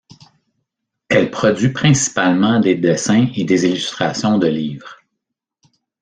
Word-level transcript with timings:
Elle 1.09 1.29
produit 1.29 1.69
principalement 1.69 2.59
des 2.59 2.73
dessins 2.73 3.27
et 3.35 3.43
des 3.43 3.65
illustrations 3.67 4.39
de 4.39 4.47
livres. 4.47 4.97